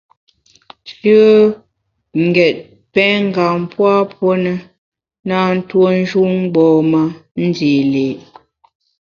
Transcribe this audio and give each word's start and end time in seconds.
Shùe 0.89 1.23
n’ 2.21 2.25
gét 2.35 2.55
pèn 2.93 3.15
ngam 3.29 3.59
pua 3.73 3.95
puo 4.11 4.29
ne, 4.43 4.53
na 5.27 5.37
ntuo 5.57 5.87
njun 6.01 6.31
mgbom-a 6.43 7.01
ndi 7.45 7.71
li’. 7.93 8.07